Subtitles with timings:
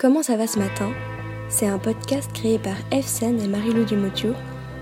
[0.00, 0.92] Comment ça va ce matin?
[1.48, 4.32] C'est un podcast créé par Efsen et Marie-Lou Dumotiou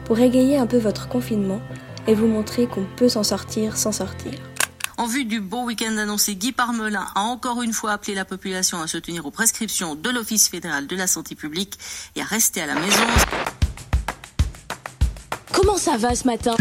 [0.04, 1.62] pour égayer un peu votre confinement
[2.06, 4.34] et vous montrer qu'on peut s'en sortir sans sortir.
[4.98, 8.82] En vue du beau week-end annoncé, Guy Parmelin a encore une fois appelé la population
[8.82, 11.78] à se tenir aux prescriptions de l'Office fédéral de la santé publique
[12.14, 13.06] et à rester à la maison.
[15.50, 16.56] Comment ça va ce matin?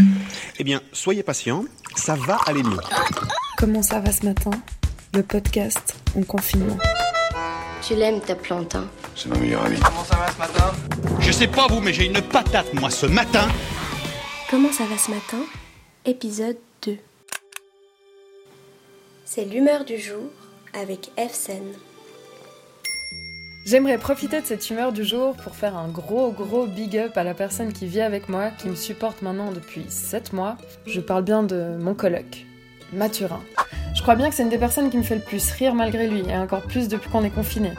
[0.58, 2.80] Eh bien, soyez patient, ça va aller mieux.
[3.58, 4.50] Comment ça va ce matin?
[5.12, 6.78] Le podcast en confinement.
[7.86, 9.78] Tu l'aimes ta plante, hein C'est ma meilleure amie.
[9.78, 10.72] Comment ça va ce matin?
[11.20, 13.46] Je sais pas vous, mais j'ai une patate, moi, ce matin.
[14.50, 15.38] Comment ça va ce matin?
[16.04, 16.98] Épisode 2.
[19.24, 20.24] C'est l'humeur du jour
[20.74, 21.62] avec Efsen.
[23.66, 27.22] J'aimerais profiter de cette humeur du jour pour faire un gros gros big up à
[27.22, 30.56] la personne qui vit avec moi, qui me supporte maintenant depuis 7 mois.
[30.86, 32.46] Je parle bien de mon coloc,
[32.92, 33.42] Mathurin.
[33.96, 36.06] Je crois bien que c'est une des personnes qui me fait le plus rire malgré
[36.06, 37.72] lui, et encore plus depuis qu'on est confiné.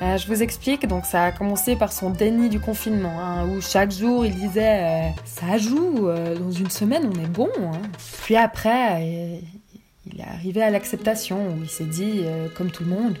[0.00, 3.60] Euh, je vous explique, donc ça a commencé par son déni du confinement, hein, où
[3.60, 7.50] chaque jour il disait euh, ça joue, euh, dans une semaine on est bon.
[7.62, 7.80] hein.
[8.22, 9.40] Puis après,
[10.06, 12.22] il est arrivé à l'acceptation, où il s'est dit,
[12.56, 13.16] comme tout le monde,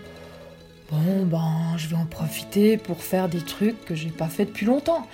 [0.90, 4.66] bon ben je vais en profiter pour faire des trucs que j'ai pas fait depuis
[4.66, 5.06] longtemps.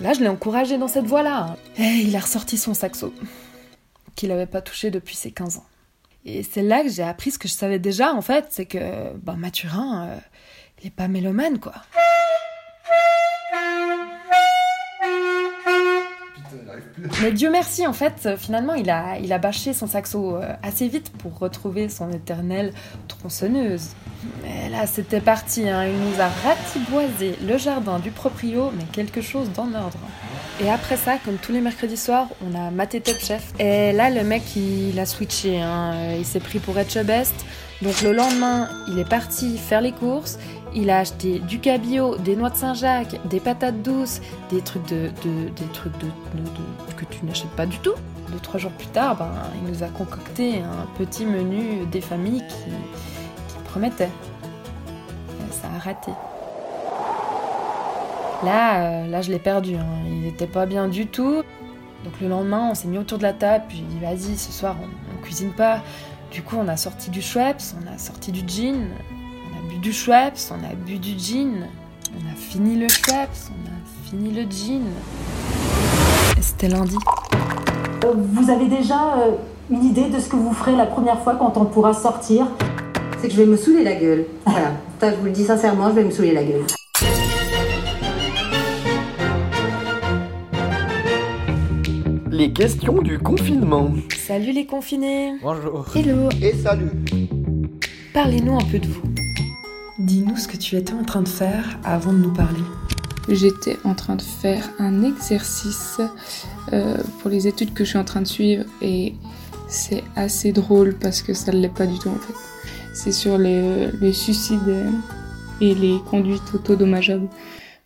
[0.00, 1.48] Là je l'ai encouragé dans cette voie-là.
[1.50, 1.56] hein.
[1.78, 3.12] Et il a ressorti son saxo,
[4.16, 5.64] qu'il avait pas touché depuis ses 15 ans.
[6.24, 9.12] Et c'est là que j'ai appris ce que je savais déjà en fait, c'est que
[9.16, 10.16] ben, Mathurin, euh,
[10.80, 11.74] il est pas mélomane quoi.
[17.20, 20.88] Mais Dieu merci, en fait, finalement, il a, il a bâché son saxo euh, assez
[20.88, 22.72] vite pour retrouver son éternelle
[23.08, 23.90] tronçonneuse.
[24.42, 29.20] Mais là, c'était parti, hein, il nous a ratiboisé le jardin du proprio, mais quelque
[29.20, 29.98] chose d'en ordre.
[30.60, 33.52] Et après ça, comme tous les mercredis soirs, on a maté Top Chef.
[33.58, 37.34] Et là, le mec, il a switché, hein, il s'est pris pour être best.
[37.80, 40.38] Donc le lendemain, il est parti faire les courses.
[40.74, 45.08] Il a acheté du cabillaud, des noix de Saint-Jacques, des patates douces, des trucs de,
[45.24, 47.94] de- des trucs de, de- que tu n'achètes pas du tout.
[48.30, 49.30] Deux trois jours plus tard, ben,
[49.62, 52.70] il nous a concocté un petit menu des familles qui,
[53.64, 54.04] promettait.
[54.04, 56.12] Et ça a raté.
[58.44, 59.76] Là, euh, là, je l'ai perdu.
[59.76, 59.86] hein.
[60.06, 61.42] Il n'était pas bien du tout.
[62.04, 64.50] Donc le lendemain, on s'est mis autour de la table, puis j'ai dit vas-y, ce
[64.50, 65.78] soir, on, on cuisine pas.
[66.32, 69.78] Du coup, on a sorti du Schweppes, on a sorti du gin, on a bu
[69.78, 71.68] du Schweppes, on a bu du gin,
[72.12, 74.82] on a fini le Schweppes, on a fini le gin.
[76.36, 76.96] Et c'était lundi.
[78.04, 79.30] Euh, Vous avez déjà euh,
[79.70, 82.46] une idée de ce que vous ferez la première fois quand on pourra sortir?
[83.20, 84.24] C'est que je vais me saouler la gueule.
[84.44, 84.72] Voilà.
[85.00, 86.64] Ça, je vous le dis sincèrement, je vais me saouler la gueule.
[92.32, 93.92] Les questions du confinement.
[94.16, 95.84] Salut les confinés Bonjour.
[95.94, 96.90] Hello Et salut
[98.14, 99.02] Parlez-nous un peu de vous.
[99.98, 102.62] Dis-nous ce que tu étais en train de faire avant de nous parler.
[103.28, 106.00] J'étais en train de faire un exercice
[106.72, 109.12] euh, pour les études que je suis en train de suivre et
[109.68, 112.34] c'est assez drôle parce que ça ne l'est pas du tout en fait.
[112.94, 114.86] C'est sur les, les suicides
[115.60, 117.28] et les conduites autodommageables.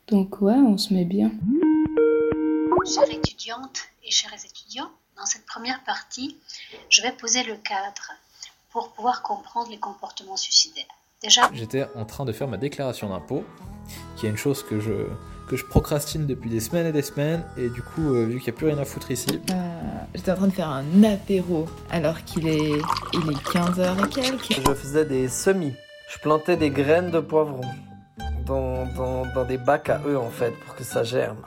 [0.07, 1.33] Donc ouais, on se met bien.
[2.85, 6.37] Chères étudiantes et chers étudiants, dans cette première partie,
[6.91, 8.13] je vais poser le cadre
[8.71, 10.85] pour pouvoir comprendre les comportements suicidaires.
[11.23, 13.45] Déjà, J'étais en train de faire ma déclaration d'impôt,
[14.17, 14.93] qui est une chose que je,
[15.49, 18.53] que je procrastine depuis des semaines et des semaines, et du coup, euh, vu qu'il
[18.53, 19.81] n'y a plus rien à foutre ici, Euh,
[20.15, 22.59] J'étais en train de faire un apéro alors qu'il est,
[23.15, 24.53] il est 15h et quelques.
[24.53, 25.75] Je faisais des semis.
[26.11, 27.63] Je plantais des graines de poivron
[28.45, 31.39] dans, dans, dans des bacs à eux en fait pour que ça germe.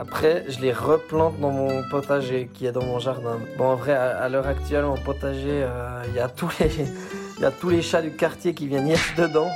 [0.00, 3.38] Après, je les replante dans mon potager qui est dans mon jardin.
[3.58, 6.70] Bon, en vrai, à, à l'heure actuelle, mon potager, euh, il y a tous les,
[7.36, 9.50] il y a tous les chats du quartier qui viennent y être dedans.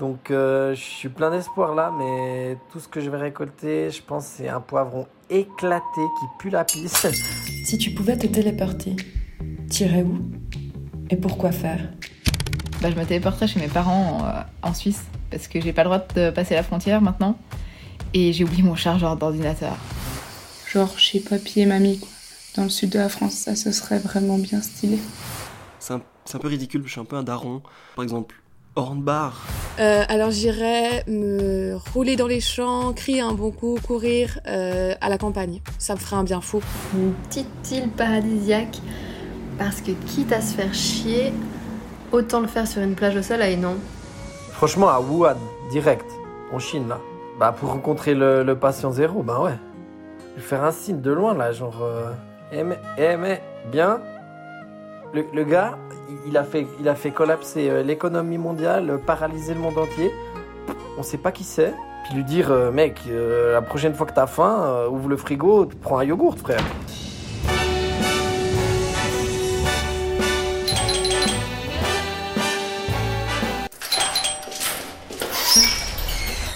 [0.00, 4.02] Donc, euh, je suis plein d'espoir là, mais tout ce que je vais récolter, je
[4.02, 7.06] pense, c'est un poivron éclaté qui pue la pisse.
[7.64, 8.96] Si tu pouvais te téléporter,
[9.68, 10.18] t'irais où
[11.10, 11.80] Et pourquoi faire?
[12.80, 15.90] Bah, je me téléporterais chez mes parents euh, en Suisse parce que j'ai pas le
[15.90, 17.36] droit de passer la frontière maintenant.
[18.14, 19.76] Et j'ai oublié mon chargeur d'ordinateur.
[20.72, 22.08] Genre chez papy et mamie quoi.
[22.56, 24.98] Dans le sud de la France, ça ce serait vraiment bien stylé.
[25.78, 27.62] C'est un, c'est un peu ridicule, je suis un peu un daron.
[27.94, 28.34] Par exemple,
[28.74, 29.46] Hornbar.
[29.80, 35.08] Euh, alors j'irais me rouler dans les champs, crier un bon coup, courir euh, à
[35.08, 35.60] la campagne.
[35.78, 36.60] Ça me ferait un bien fou.
[36.94, 38.78] Une petite île paradisiaque
[39.58, 41.32] parce que quitte à se faire chier,
[42.12, 43.76] autant le faire sur une plage au soleil, non?
[44.52, 45.36] Franchement, à Wuhan,
[45.70, 46.06] direct,
[46.52, 47.00] en Chine, là.
[47.38, 49.54] Bah, pour rencontrer le, patient zéro, bah ouais.
[50.36, 51.78] Je vais faire un signe de loin, là, genre.
[51.82, 52.10] Euh,
[52.52, 54.00] eh, mais, eh, bien.
[55.14, 55.78] Le, gars,
[56.26, 60.12] il- a fait, il a fait collapser euh, l'économie mondiale, euh, paralyser le monde entier.
[60.98, 61.72] on sait pas qui c'est.
[62.04, 65.98] Puis lui dire, euh, mec, la prochaine fois que t'as faim, ouvre le frigo, prends
[65.98, 66.60] un yogourt, frère.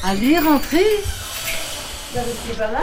[0.04, 0.84] Allez, rentrez
[2.12, 2.82] C'est pas mal.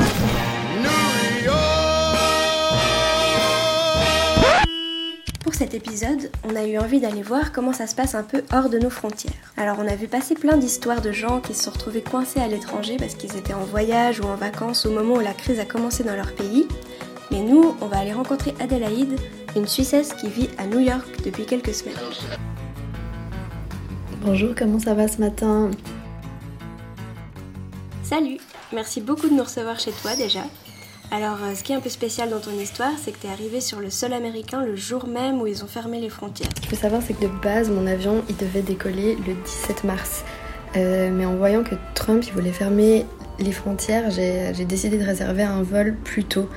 [5.44, 8.44] Pour cet épisode, on a eu envie d'aller voir comment ça se passe un peu
[8.54, 9.33] hors de nos frontières.
[9.57, 12.48] Alors on a vu passer plein d'histoires de gens qui se sont retrouvés coincés à
[12.48, 15.66] l'étranger parce qu'ils étaient en voyage ou en vacances au moment où la crise a
[15.66, 16.68] commencé dans leur pays.
[17.31, 19.19] Mais nous, on va aller rencontrer Adélaïde,
[19.57, 21.95] une Suissesse qui vit à New York depuis quelques semaines.
[24.21, 25.69] Bonjour, comment ça va ce matin?
[28.10, 28.38] Salut,
[28.74, 30.40] merci beaucoup de nous recevoir chez toi déjà.
[31.12, 33.62] Alors, euh, ce qui est un peu spécial dans ton histoire, c'est que t'es arrivé
[33.62, 36.50] sur le sol américain le jour même où ils ont fermé les frontières.
[36.56, 39.84] Ce qu'il faut savoir, c'est que de base, mon avion, il devait décoller le 17
[39.84, 40.24] mars.
[40.76, 43.06] Euh, mais en voyant que Trump, il voulait fermer
[43.38, 46.50] les frontières, j'ai décidé de réserver un vol plus tôt.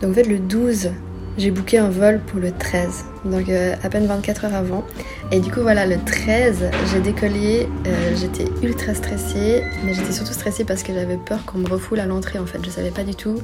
[0.00, 0.90] Donc en fait, le 12,
[1.36, 4.84] j'ai booké un vol pour le 13, donc euh, à peine 24 heures avant.
[5.32, 10.32] Et du coup, voilà, le 13, j'ai décollé, euh, j'étais ultra stressée, mais j'étais surtout
[10.32, 12.58] stressée parce que j'avais peur qu'on me refoule à l'entrée en fait.
[12.64, 13.40] Je savais pas du tout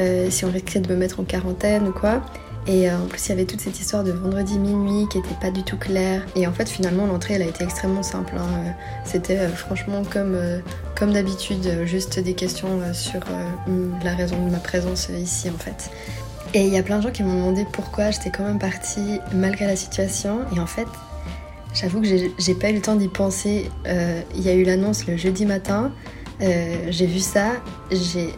[0.00, 2.20] euh, si on risquait de me mettre en quarantaine ou quoi.
[2.66, 5.50] Et en plus, il y avait toute cette histoire de vendredi minuit qui était pas
[5.50, 6.22] du tout claire.
[6.34, 8.32] Et en fait, finalement, l'entrée, elle a été extrêmement simple.
[8.38, 8.72] hein.
[9.04, 10.34] C'était franchement comme,
[10.96, 13.20] comme d'habitude, juste des questions sur
[14.02, 15.90] la raison de ma présence ici, en fait.
[16.56, 19.18] Et il y a plein de gens qui m'ont demandé pourquoi j'étais quand même partie
[19.32, 20.42] malgré la situation.
[20.54, 20.86] Et en fait,
[21.74, 23.68] j'avoue que j'ai pas eu le temps d'y penser.
[23.88, 25.90] Euh, Il y a eu l'annonce le jeudi matin.
[26.40, 27.54] Euh, j'ai vu ça.
[27.90, 28.28] J'ai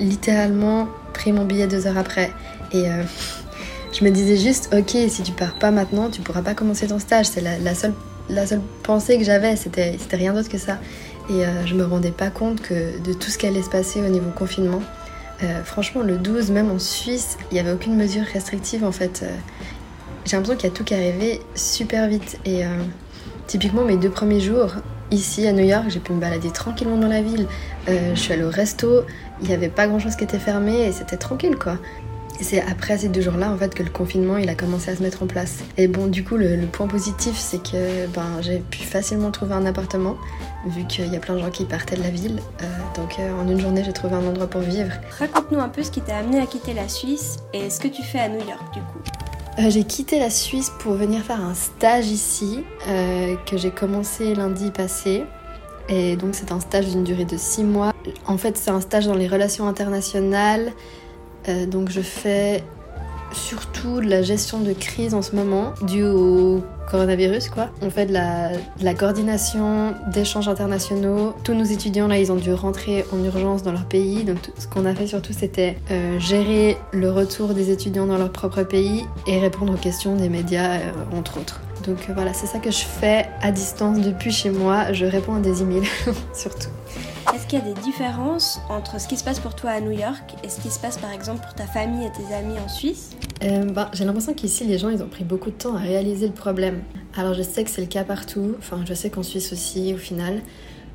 [0.00, 2.32] littéralement pris mon billet deux heures après.
[2.72, 3.02] Et euh,
[3.92, 6.98] je me disais juste, ok, si tu pars pas maintenant, tu pourras pas commencer ton
[6.98, 7.26] stage.
[7.26, 7.92] C'est la, seule,
[8.30, 10.78] la seule pensée que j'avais, c'était rien d'autre que ça.
[11.28, 14.08] Et je me rendais pas compte que de tout ce qui allait se passer au
[14.08, 14.80] niveau confinement.
[15.42, 19.20] Euh, franchement, le 12, même en Suisse, il n'y avait aucune mesure restrictive en fait.
[19.22, 19.30] Euh,
[20.24, 22.38] J'ai l'impression qu'il y a tout qui arrivé super vite.
[22.44, 22.68] Et euh,
[23.46, 24.74] typiquement, mes deux premiers jours,
[25.10, 27.46] ici à New York, j'ai pu me balader tranquillement dans la ville.
[27.86, 29.04] Je suis allée au resto,
[29.40, 31.78] il n'y avait pas grand chose qui était fermé et c'était tranquille quoi.
[32.40, 34.96] Et c'est après ces deux jours-là en fait que le confinement il a commencé à
[34.96, 35.58] se mettre en place.
[35.76, 39.54] Et bon, du coup, le, le point positif c'est que ben, j'ai pu facilement trouver
[39.54, 40.16] un appartement
[40.66, 42.40] vu qu'il y a plein de gens qui partaient de la ville.
[42.62, 44.92] Euh, donc euh, en une journée, j'ai trouvé un endroit pour vivre.
[45.18, 48.02] Raconte-nous un peu ce qui t'a amené à quitter la Suisse et ce que tu
[48.02, 48.98] fais à New York du coup.
[49.58, 54.70] Euh, j'ai quitté la Suisse pour venir faire un stage ici que j'ai commencé lundi
[54.70, 55.24] passé.
[55.88, 57.92] Et donc c'est un stage d'une durée de 6 mois.
[58.26, 60.72] En fait c'est un stage dans les relations internationales.
[61.48, 62.62] Euh, donc je fais
[63.32, 67.68] surtout de la gestion de crise en ce moment, due au coronavirus quoi.
[67.82, 71.34] On fait de la, coordination d'échanges internationaux.
[71.44, 74.24] Tous nos étudiants là, ils ont dû rentrer en urgence dans leur pays.
[74.24, 78.32] Donc ce qu'on a fait surtout, c'était euh, gérer le retour des étudiants dans leur
[78.32, 81.60] propre pays et répondre aux questions des médias, euh, entre autres.
[81.86, 84.92] Donc voilà, c'est ça que je fais à distance depuis chez moi.
[84.92, 85.88] Je réponds à des emails
[86.34, 86.70] surtout.
[87.34, 89.90] Est-ce qu'il y a des différences entre ce qui se passe pour toi à New
[89.90, 92.68] York et ce qui se passe par exemple pour ta famille et tes amis en
[92.68, 93.10] Suisse?
[93.42, 96.26] Euh, bah, j'ai l'impression qu'ici, les gens, ils ont pris beaucoup de temps à réaliser
[96.26, 96.82] le problème.
[97.16, 99.98] Alors, je sais que c'est le cas partout, enfin, je sais qu'en Suisse aussi, au
[99.98, 100.40] final.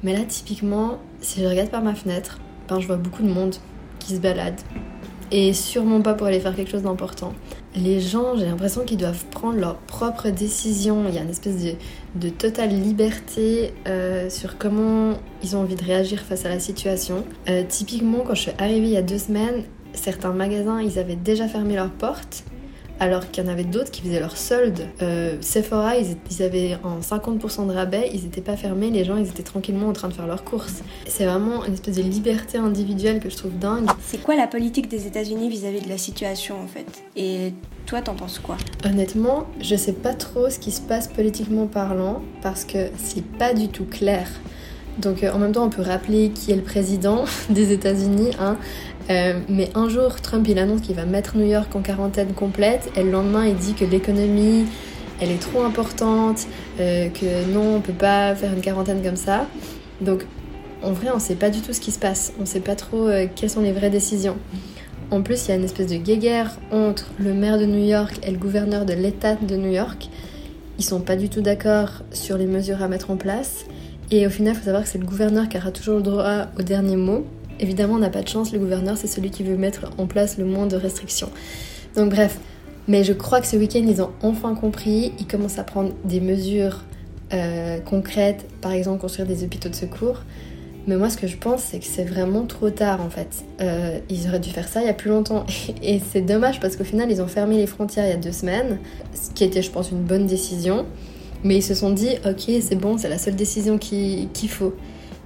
[0.01, 3.55] Mais là, typiquement, si je regarde par ma fenêtre, ben, je vois beaucoup de monde
[3.99, 4.59] qui se balade.
[5.31, 7.33] Et sûrement pas pour aller faire quelque chose d'important.
[7.75, 11.05] Les gens, j'ai l'impression qu'ils doivent prendre leurs propres décisions.
[11.09, 11.55] Il y a une espèce
[12.15, 17.23] de, totale liberté euh, sur comment ils ont envie de réagir face à la situation.
[17.49, 19.63] Euh, typiquement, quand je suis arrivée il y a deux semaines,
[19.93, 22.43] certains magasins, ils avaient déjà fermé leurs portes,
[22.99, 24.87] alors qu'il y en avait d'autres qui faisaient leur solde.
[25.01, 29.17] Euh, Sephora, ils, ils avaient en 50% de rabais, ils n'étaient pas fermés, les gens,
[29.17, 30.81] ils étaient tranquillement en train de faire leurs courses.
[31.07, 33.87] C'est vraiment une espèce de liberté individuelle que je trouve dingue.
[34.05, 37.03] C'est quoi la politique des États-Unis vis-à-vis de la situation en fait?
[37.15, 37.53] Et
[37.85, 38.57] toi, t'en penses quoi?
[38.85, 43.53] Honnêtement, je sais pas trop ce qui se passe politiquement parlant, parce que c'est pas
[43.53, 44.27] du tout clair.
[44.97, 48.31] Donc euh, en même temps, on peut rappeler qui est le président des États-Unis.
[48.39, 48.57] Hein.
[49.09, 52.89] Euh, mais un jour, Trump il annonce qu'il va mettre New York en quarantaine complète,
[52.95, 54.65] et le lendemain, il dit que l'économie
[55.21, 56.47] elle est trop importante,
[56.79, 59.47] euh, que non, on peut pas faire une quarantaine comme ça.
[60.01, 60.25] Donc
[60.81, 62.33] en vrai, on sait pas du tout ce qui se passe.
[62.41, 64.35] On sait pas trop quelles sont les vraies décisions.
[65.11, 68.19] En plus, il y a une espèce de guéguerre entre le maire de New York
[68.23, 70.09] et le gouverneur de l'État de New York.
[70.79, 73.65] Ils sont pas du tout d'accord sur les mesures à mettre en place.
[74.11, 76.47] Et au final, il faut savoir que c'est le gouverneur qui aura toujours le droit
[76.57, 77.25] au dernier mot.
[77.59, 80.37] Évidemment, on n'a pas de chance, le gouverneur, c'est celui qui veut mettre en place
[80.37, 81.29] le moins de restrictions.
[81.95, 82.39] Donc bref,
[82.87, 86.19] mais je crois que ce week-end, ils ont enfin compris, ils commencent à prendre des
[86.19, 86.81] mesures
[87.33, 90.21] euh, concrètes, par exemple construire des hôpitaux de secours.
[90.85, 93.45] Mais moi, ce que je pense, c'est que c'est vraiment trop tard en fait.
[93.61, 95.45] Euh, ils auraient dû faire ça il y a plus longtemps.
[95.81, 98.33] Et c'est dommage parce qu'au final, ils ont fermé les frontières il y a deux
[98.33, 98.79] semaines,
[99.13, 100.85] ce qui était, je pense, une bonne décision.
[101.43, 104.73] Mais ils se sont dit, ok, c'est bon, c'est la seule décision qu'il faut.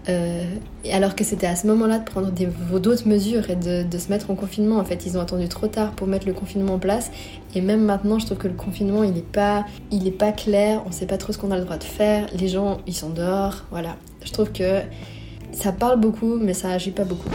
[0.10, 0.46] Euh,
[0.94, 2.32] alors que c'était à ce moment-là de prendre
[2.80, 4.78] d'autres mesures et de, de, se mettre en confinement.
[4.78, 7.12] En fait, ils ont attendu trop tard pour mettre le confinement en place.
[7.56, 10.82] Et même maintenant, je trouve que le confinement, il n'est pas, est pas clair.
[10.86, 12.28] On ne sait pas trop ce qu'on a le droit de faire.
[12.34, 13.66] Les gens, ils sont dehors.
[13.70, 13.98] Voilà.
[14.24, 14.82] Je trouve que
[15.52, 17.30] ça parle beaucoup, mais ça agit pas beaucoup.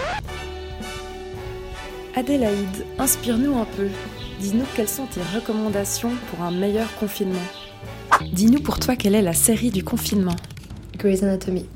[2.17, 3.89] Adélaïde, inspire-nous un peu.
[4.41, 7.39] Dis-nous quelles sont tes recommandations pour un meilleur confinement.
[8.33, 10.37] Dis-nous pour toi quelle est la série du confinement.
[10.99, 11.67] Grey's Anatomy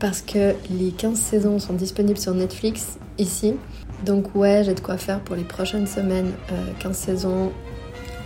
[0.00, 3.54] parce que les 15 saisons sont disponibles sur Netflix ici.
[4.04, 6.32] Donc ouais, j'ai de quoi faire pour les prochaines semaines.
[6.80, 7.52] 15 euh, saisons,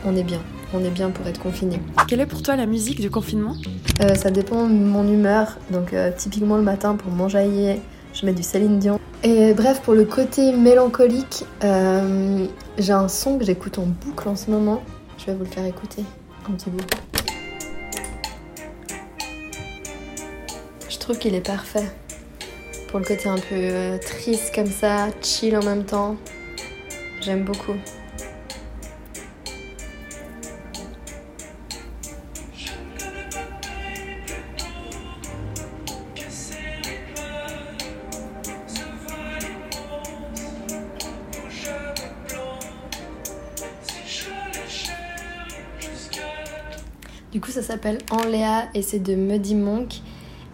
[0.07, 0.41] on est bien.
[0.73, 1.81] On est bien pour être confiné.
[2.09, 3.57] Quelle est pour toi la musique du confinement?
[4.01, 5.59] Euh, Ça dépend de mon humeur.
[5.71, 7.81] Donc euh, typiquement le matin pour m'enjailler,
[8.13, 8.99] je mets du Céline Dion.
[9.25, 14.51] Et bref, pour le côté mélancolique, j'ai un son que j'écoute en boucle en ce
[14.51, 14.83] moment.
[15.19, 16.05] Je vais vous le faire écouter
[16.49, 16.85] un petit bout.
[21.05, 21.85] Trouve qu'il est parfait.
[22.89, 26.17] Pour le côté un peu euh, triste comme ça, chill en même temps.
[27.21, 27.75] J'aime beaucoup.
[47.31, 50.01] Du coup, ça s'appelle Enléa et c'est de Muddy Monk.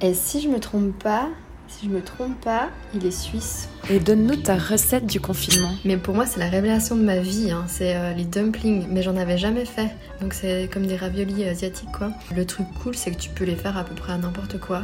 [0.02, 1.28] Et si je me trompe pas,
[1.68, 3.68] si je me trompe pas, il est suisse.
[3.88, 5.72] Et donne-nous ta recette du confinement.
[5.84, 7.50] Mais pour moi, c'est la révélation de ma vie.
[7.50, 7.64] Hein.
[7.68, 9.90] C'est euh, les dumplings, mais j'en avais jamais fait.
[10.20, 12.10] Donc c'est comme des raviolis asiatiques, quoi.
[12.34, 14.82] Le truc cool, c'est que tu peux les faire à peu près à n'importe quoi.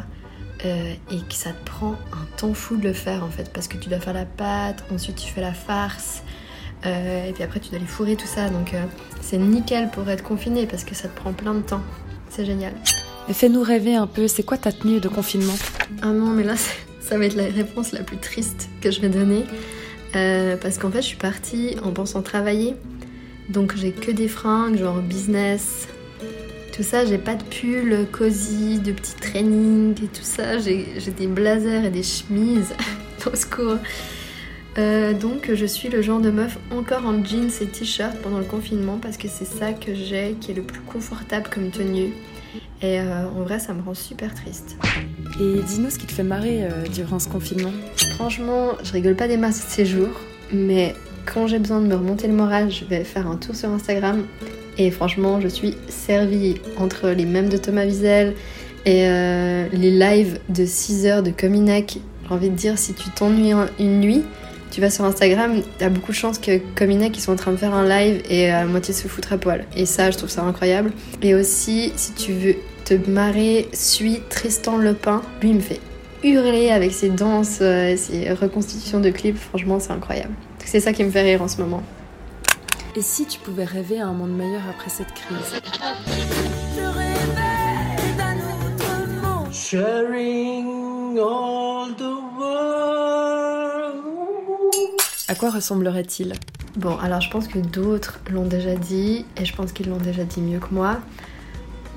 [0.64, 3.68] Euh, et que ça te prend un temps fou de le faire en fait parce
[3.68, 6.22] que tu dois faire la pâte, ensuite tu fais la farce
[6.86, 8.74] euh, et puis après tu dois les fourrer tout ça donc
[9.20, 11.82] c'est nickel pour être confiné parce que ça te prend plein de temps.
[12.30, 12.72] C'est génial.
[13.32, 15.56] Fais-nous rêver un peu, c'est quoi ta tenue de confinement?
[16.00, 16.54] Ah non, mais là,
[17.00, 19.44] ça va être la réponse la plus triste que je vais donner.
[20.14, 22.74] Euh, parce qu'en fait, je suis partie en pensant travailler.
[23.48, 25.88] Donc j'ai que des fringues, genre business.
[26.74, 30.58] Tout ça, j'ai pas de pull cosy, de petits trainings et tout ça.
[30.58, 32.74] J'ai des blazers et des chemises.
[33.26, 33.78] Au secours.
[34.78, 38.44] Euh, donc je suis le genre de meuf encore en jeans et t-shirt pendant le
[38.44, 42.12] confinement parce que c'est ça que j'ai qui est le plus confortable comme tenue.
[42.82, 44.76] Et euh, en vrai, ça me rend super triste.
[45.40, 47.72] Et dis-nous ce qui te fait marrer euh, durant ce confinement.
[48.14, 50.20] Franchement, je rigole pas des masses ces jours,
[50.52, 50.94] mais
[51.24, 54.24] quand j'ai besoin de me remonter le moral, je vais faire un tour sur Instagram.
[54.78, 58.34] Et franchement, je suis servie entre les mèmes de Thomas Wiesel
[58.84, 61.98] et euh, les lives de 6 heures de Cominac.
[62.28, 64.22] J'ai envie de dire, si tu t'ennuies une nuit,
[64.70, 67.56] tu vas sur Instagram, t'as beaucoup de chances que Cominac ils sont en train de
[67.56, 69.64] faire un live et à moitié se foutre à poil.
[69.76, 70.92] Et ça, je trouve ça incroyable.
[71.22, 75.22] Et aussi, si tu veux te marrer, suis Tristan Lepin.
[75.40, 75.80] Lui, il me fait
[76.22, 79.38] hurler avec ses danses, euh, ses reconstitutions de clips.
[79.38, 80.34] Franchement, c'est incroyable.
[80.64, 81.82] C'est ça qui me fait rire en ce moment.
[82.96, 85.60] Et si tu pouvais rêver à un monde meilleur après cette crise?
[89.52, 91.65] Sharing all
[95.28, 96.34] À quoi ressemblerait-il?
[96.76, 100.22] Bon, alors je pense que d'autres l'ont déjà dit, et je pense qu'ils l'ont déjà
[100.22, 100.98] dit mieux que moi.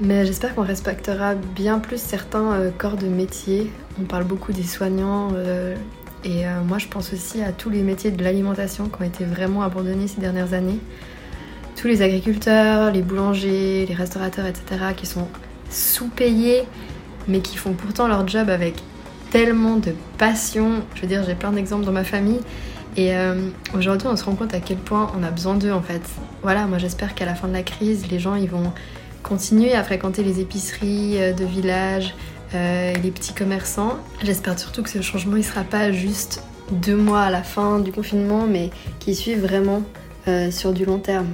[0.01, 3.71] Mais j'espère qu'on respectera bien plus certains euh, corps de métier.
[4.01, 5.75] On parle beaucoup des soignants, euh,
[6.23, 9.25] et euh, moi je pense aussi à tous les métiers de l'alimentation qui ont été
[9.25, 10.79] vraiment abandonnés ces dernières années.
[11.75, 15.27] Tous les agriculteurs, les boulangers, les restaurateurs, etc., qui sont
[15.69, 16.63] sous-payés,
[17.27, 18.81] mais qui font pourtant leur job avec
[19.29, 20.81] tellement de passion.
[20.95, 22.39] Je veux dire, j'ai plein d'exemples dans ma famille.
[22.99, 23.33] Et euh,
[23.73, 26.01] aujourd'hui, on se rend compte à quel point on a besoin d'eux en fait.
[26.41, 28.73] Voilà, moi j'espère qu'à la fin de la crise, les gens ils vont
[29.23, 32.13] continuer à fréquenter les épiceries euh, de village,
[32.53, 33.95] euh, les petits commerçants.
[34.21, 37.93] J'espère surtout que ce changement il sera pas juste deux mois à la fin du
[37.93, 39.81] confinement, mais qu'il suive vraiment
[40.51, 41.29] sur du long terme.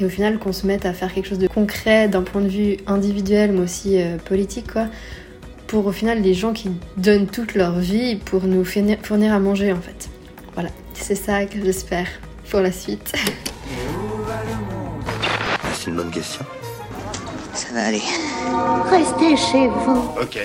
[0.00, 2.48] Et au final, qu'on se mette à faire quelque chose de concret d'un point de
[2.48, 4.86] vue individuel, mais aussi politique, quoi.
[5.68, 9.72] Pour au final les gens qui donnent toute leur vie pour nous fournir à manger
[9.72, 10.10] en fait.
[10.54, 12.06] Voilà, c'est ça que j'espère
[12.50, 13.12] pour la suite.
[15.74, 16.44] C'est une bonne question.
[17.52, 18.02] Ça va aller.
[18.90, 20.10] Restez chez vous.
[20.20, 20.42] Ok.